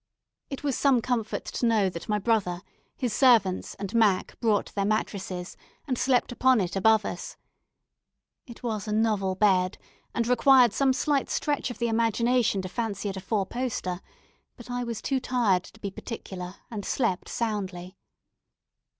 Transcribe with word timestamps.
It 0.49 0.63
was 0.63 0.75
some 0.75 0.99
comfort 0.99 1.45
to 1.45 1.65
know 1.67 1.87
that 1.87 2.09
my 2.09 2.17
brother, 2.17 2.63
his 2.97 3.13
servants, 3.13 3.75
and 3.75 3.93
Mac 3.93 4.35
brought 4.39 4.73
their 4.73 4.83
mattresses, 4.83 5.55
and 5.87 5.95
slept 5.95 6.31
upon 6.31 6.59
it 6.59 6.75
above 6.75 7.05
us. 7.05 7.37
It 8.47 8.63
was 8.63 8.87
a 8.87 8.91
novel 8.93 9.35
bed, 9.35 9.77
and 10.15 10.27
required 10.27 10.73
some 10.73 10.91
slight 10.91 11.29
stretch 11.29 11.69
of 11.69 11.77
the 11.77 11.87
imagination 11.87 12.63
to 12.63 12.67
fancy 12.67 13.09
it 13.09 13.17
a 13.17 13.21
four 13.21 13.45
poster; 13.45 14.01
but 14.57 14.71
I 14.71 14.83
was 14.83 15.03
too 15.03 15.19
tired 15.19 15.65
to 15.65 15.79
be 15.79 15.91
particular, 15.91 16.55
and 16.71 16.83
slept 16.83 17.29
soundly. 17.29 17.95